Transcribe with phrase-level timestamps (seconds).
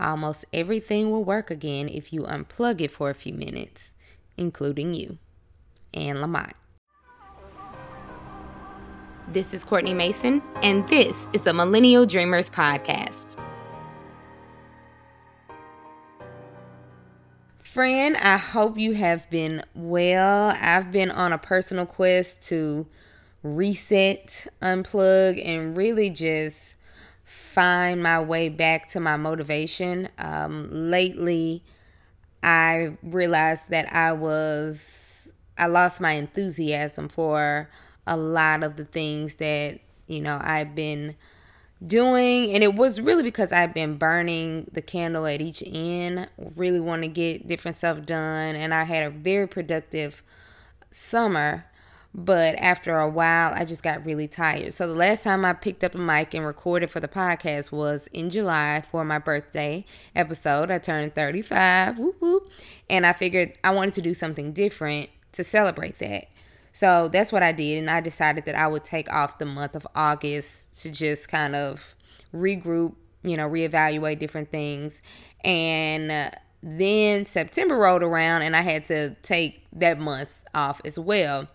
[0.00, 3.92] almost everything will work again if you unplug it for a few minutes,
[4.36, 5.18] including you
[5.94, 6.52] Anne Lamott.
[9.28, 13.26] This is Courtney Mason, and this is the Millennial Dreamers Podcast.
[17.60, 20.52] Friend, I hope you have been well.
[20.60, 22.88] I've been on a personal quest to
[23.44, 26.74] reset, unplug, and really just
[27.30, 30.08] find my way back to my motivation.
[30.18, 31.62] Um, lately,
[32.42, 37.70] I realized that I was, I lost my enthusiasm for
[38.04, 41.14] a lot of the things that, you know, I've been
[41.86, 42.52] doing.
[42.52, 47.02] And it was really because I've been burning the candle at each end really want
[47.02, 48.56] to get different stuff done.
[48.56, 50.24] And I had a very productive
[50.90, 51.66] summer
[52.14, 55.84] but after a while I just got really tired so the last time I picked
[55.84, 59.84] up a mic and recorded for the podcast was in July for my birthday
[60.14, 62.50] episode I turned 35 whoop, whoop,
[62.88, 66.26] and I figured I wanted to do something different to celebrate that
[66.72, 67.78] so that's what I did.
[67.78, 71.56] And I decided that I would take off the month of August to just kind
[71.56, 71.94] of
[72.34, 75.02] regroup, you know, reevaluate different things.
[75.44, 76.30] And uh,
[76.62, 81.48] then September rolled around and I had to take that month off as well.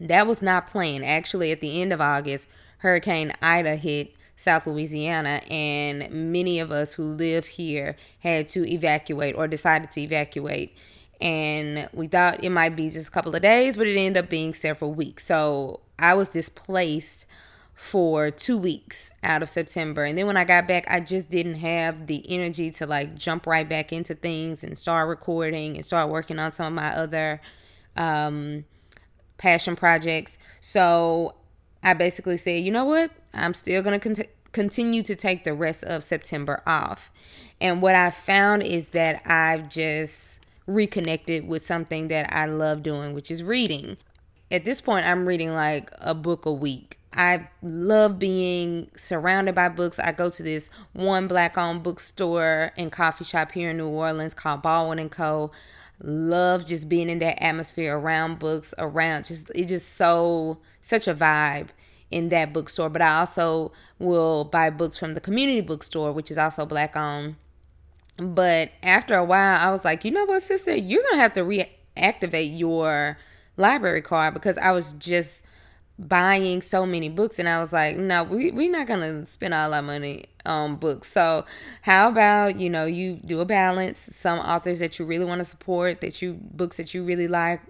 [0.00, 1.04] That was not planned.
[1.04, 2.48] Actually, at the end of August,
[2.78, 9.36] Hurricane Ida hit South Louisiana, and many of us who live here had to evacuate
[9.36, 10.74] or decided to evacuate
[11.20, 14.30] and we thought it might be just a couple of days, but it ended up
[14.30, 15.26] being several weeks.
[15.26, 17.26] So I was displaced
[17.74, 20.04] for two weeks out of September.
[20.04, 23.46] And then when I got back, I just didn't have the energy to like jump
[23.46, 27.40] right back into things and start recording and start working on some of my other
[27.96, 28.64] um,
[29.40, 30.38] passion projects.
[30.60, 31.34] So
[31.82, 33.10] I basically said, you know what?
[33.32, 37.10] I'm still going to con- continue to take the rest of September off.
[37.60, 43.14] And what I found is that I've just reconnected with something that I love doing,
[43.14, 43.96] which is reading.
[44.50, 46.98] At this point, I'm reading like a book a week.
[47.12, 49.98] I love being surrounded by books.
[49.98, 54.34] I go to this one black owned bookstore and coffee shop here in New Orleans
[54.34, 55.50] called Baldwin and Co.
[56.02, 61.14] Love just being in that atmosphere around books, around just it's just so such a
[61.14, 61.68] vibe
[62.10, 62.88] in that bookstore.
[62.88, 67.36] But I also will buy books from the community bookstore, which is also black owned
[68.20, 71.40] but after a while, I was like, you know what, sister, you're gonna have to
[71.40, 73.16] reactivate your
[73.56, 75.42] library card because I was just
[76.00, 79.74] buying so many books and I was like, no, we, we're not gonna spend all
[79.74, 81.12] our money on books.
[81.12, 81.44] So
[81.82, 85.44] how about, you know, you do a balance, some authors that you really want to
[85.44, 87.60] support, that you books that you really like,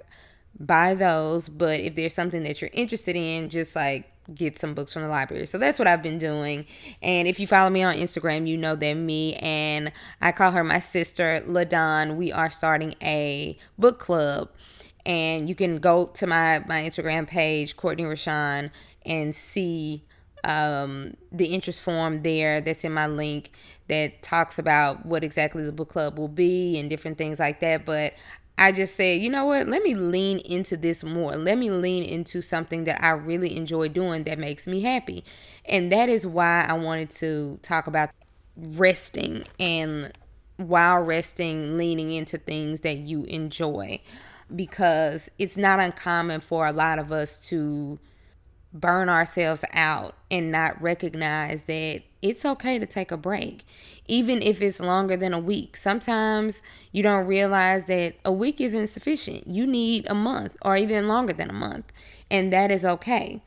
[0.58, 1.48] buy those.
[1.48, 5.08] But if there's something that you're interested in, just like get some books from the
[5.08, 5.46] library.
[5.46, 6.66] So that's what I've been doing.
[7.02, 9.90] And if you follow me on Instagram, you know that me and
[10.20, 14.50] I call her my sister, LaDon, we are starting a book club.
[15.06, 18.70] And you can go to my, my Instagram page, Courtney Rashawn,
[19.06, 20.04] and see
[20.44, 23.52] um, the interest form there that's in my link
[23.88, 27.84] that talks about what exactly the book club will be and different things like that.
[27.84, 28.14] But
[28.56, 29.66] I just said, you know what?
[29.68, 31.32] Let me lean into this more.
[31.36, 35.24] Let me lean into something that I really enjoy doing that makes me happy.
[35.64, 38.10] And that is why I wanted to talk about
[38.56, 40.12] resting and
[40.58, 44.00] while resting, leaning into things that you enjoy.
[44.54, 47.98] Because it's not uncommon for a lot of us to
[48.72, 53.64] burn ourselves out and not recognize that it's okay to take a break,
[54.06, 55.76] even if it's longer than a week.
[55.76, 56.62] Sometimes
[56.92, 59.46] you don't realize that a week isn't sufficient.
[59.46, 61.92] You need a month or even longer than a month,
[62.30, 63.40] and that is okay.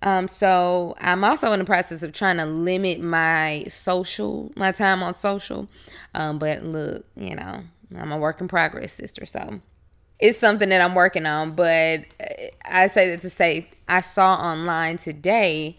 [0.00, 5.02] Um, so I'm also in the process of trying to limit my social, my time
[5.02, 5.68] on social.
[6.14, 7.64] Um, but look, you know,
[7.96, 9.26] I'm a work in progress, sister.
[9.26, 9.60] So
[10.18, 11.52] it's something that I'm working on.
[11.52, 12.04] But
[12.64, 15.76] I say that to say, I saw online today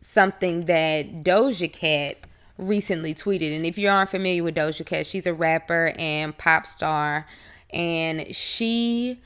[0.00, 2.16] something that Doja Cat
[2.56, 3.54] recently tweeted.
[3.54, 7.26] And if you aren't familiar with Doja Cat, she's a rapper and pop star,
[7.70, 9.20] and she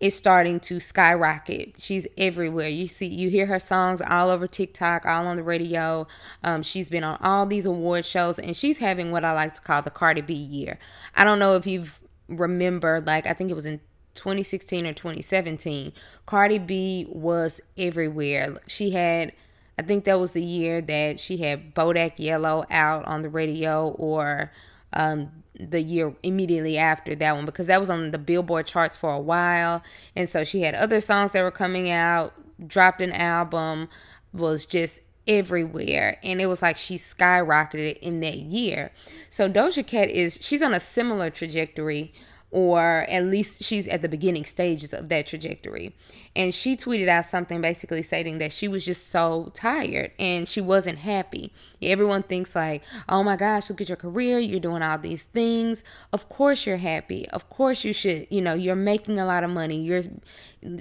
[0.00, 1.74] is starting to skyrocket.
[1.78, 2.68] She's everywhere.
[2.68, 6.06] You see, you hear her songs all over TikTok, all on the radio.
[6.44, 9.60] Um, she's been on all these award shows, and she's having what I like to
[9.60, 10.78] call the Cardi B year.
[11.16, 11.98] I don't know if you've
[12.28, 13.80] remember, like I think it was in
[14.14, 15.92] 2016 or 2017,
[16.26, 18.56] Cardi B was everywhere.
[18.66, 19.32] She had
[19.78, 23.90] I think that was the year that she had Bodak Yellow out on the radio,
[23.90, 24.50] or
[24.92, 29.12] um, the year immediately after that one, because that was on the Billboard charts for
[29.12, 29.84] a while.
[30.16, 32.34] And so she had other songs that were coming out,
[32.66, 33.88] dropped an album,
[34.32, 38.90] was just everywhere and it was like she skyrocketed in that year.
[39.30, 42.12] So Doja Cat is she's on a similar trajectory
[42.50, 45.94] or at least she's at the beginning stages of that trajectory.
[46.34, 50.60] And she tweeted out something basically stating that she was just so tired and she
[50.60, 51.52] wasn't happy.
[51.82, 55.84] Everyone thinks like, "Oh my gosh, look at your career, you're doing all these things.
[56.12, 57.28] Of course you're happy.
[57.28, 59.82] Of course you should, you know, you're making a lot of money.
[59.82, 60.04] You're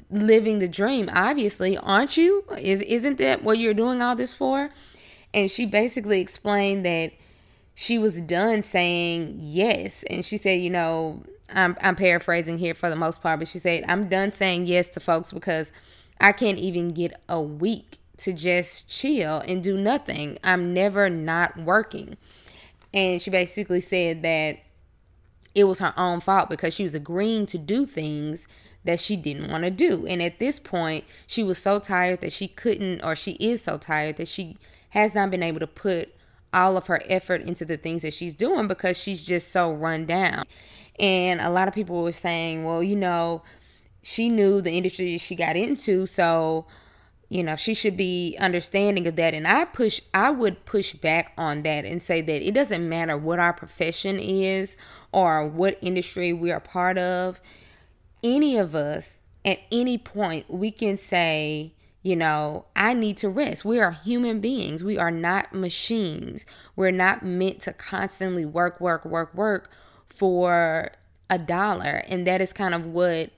[0.10, 2.46] living the dream, obviously, aren't you?
[2.58, 4.70] Is isn't that what you're doing all this for?"
[5.34, 7.12] And she basically explained that
[7.76, 11.22] she was done saying yes and she said, you know,
[11.54, 14.88] I'm, I'm paraphrasing here for the most part, but she said, I'm done saying yes
[14.90, 15.72] to folks because
[16.20, 20.38] I can't even get a week to just chill and do nothing.
[20.44, 22.18] I'm never not working.
[22.94, 24.60] And she basically said that
[25.54, 28.48] it was her own fault because she was agreeing to do things
[28.84, 30.06] that she didn't want to do.
[30.08, 33.78] And at this point, she was so tired that she couldn't, or she is so
[33.78, 34.58] tired that she
[34.90, 36.14] has not been able to put
[36.54, 40.06] all of her effort into the things that she's doing because she's just so run
[40.06, 40.44] down.
[41.00, 43.44] And a lot of people were saying, well, you know,
[44.02, 46.66] she knew the industry she got into, so
[47.30, 49.34] you know, she should be understanding of that.
[49.34, 53.18] And I push I would push back on that and say that it doesn't matter
[53.18, 54.78] what our profession is
[55.12, 57.42] or what industry we are part of.
[58.24, 61.74] Any of us at any point we can say,
[62.04, 63.66] you know, I need to rest.
[63.66, 64.84] We are human beings.
[64.84, 66.46] We are not machines.
[66.76, 69.70] We're not meant to constantly work, work, work, work
[70.08, 70.92] for
[71.30, 73.30] a dollar and that is kind of what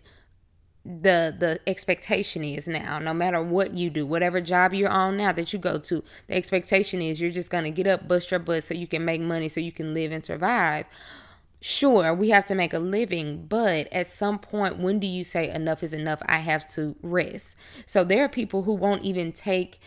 [0.86, 5.32] the the expectation is now no matter what you do whatever job you're on now
[5.32, 8.40] that you go to the expectation is you're just going to get up bust your
[8.40, 10.86] butt so you can make money so you can live and survive
[11.62, 15.50] sure we have to make a living but at some point when do you say
[15.50, 16.22] enough is enough?
[16.26, 17.56] I have to rest.
[17.86, 19.80] So there are people who won't even take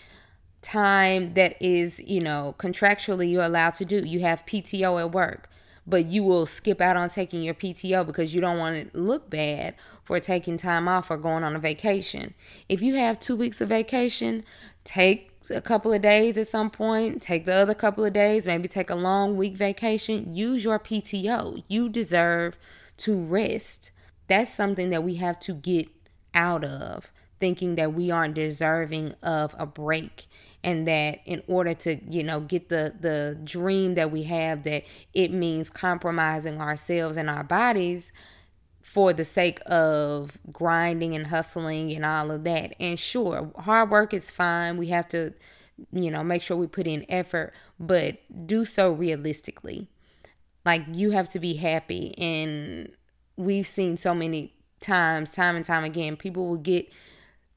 [0.60, 4.04] time that is you know contractually you're allowed to do.
[4.04, 5.48] You have pto at work
[5.86, 9.28] but you will skip out on taking your PTO because you don't want to look
[9.28, 12.34] bad for taking time off or going on a vacation.
[12.68, 14.44] If you have two weeks of vacation,
[14.84, 18.68] take a couple of days at some point, take the other couple of days, maybe
[18.68, 20.34] take a long week vacation.
[20.34, 21.62] Use your PTO.
[21.68, 22.58] You deserve
[22.98, 23.90] to rest.
[24.28, 25.88] That's something that we have to get
[26.34, 30.28] out of thinking that we aren't deserving of a break
[30.64, 34.84] and that in order to you know get the the dream that we have that
[35.12, 38.12] it means compromising ourselves and our bodies
[38.82, 42.74] for the sake of grinding and hustling and all of that.
[42.78, 44.76] And sure hard work is fine.
[44.76, 45.32] We have to
[45.92, 49.88] you know make sure we put in effort but do so realistically.
[50.64, 52.16] Like you have to be happy.
[52.18, 52.92] And
[53.36, 56.92] we've seen so many times time and time again people will get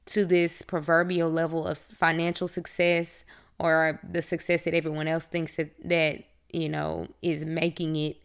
[0.07, 3.25] to this proverbial level of financial success
[3.60, 8.18] or the success that everyone else thinks that, that you know is making it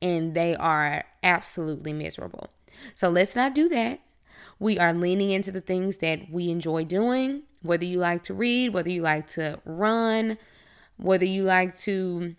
[0.00, 2.50] and they are absolutely miserable.
[2.94, 4.00] So let's not do that.
[4.58, 8.72] We are leaning into the things that we enjoy doing, whether you like to read,
[8.72, 10.38] whether you like to run,
[10.96, 12.34] whether you like to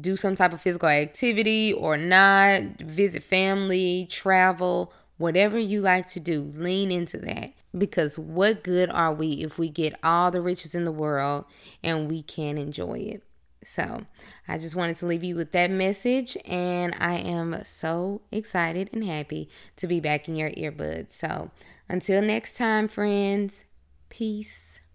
[0.00, 6.20] do some type of physical activity or not, visit family, travel, whatever you like to
[6.20, 7.52] do, lean into that.
[7.76, 11.46] Because what good are we if we get all the riches in the world
[11.82, 13.22] and we can't enjoy it?
[13.64, 14.06] So,
[14.48, 19.04] I just wanted to leave you with that message, and I am so excited and
[19.04, 21.12] happy to be back in your earbuds.
[21.12, 21.52] So,
[21.88, 23.64] until next time, friends,
[24.08, 24.71] peace.